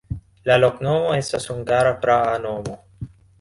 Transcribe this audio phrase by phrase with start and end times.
[0.49, 2.81] La loknomo estas hungara praa nomo.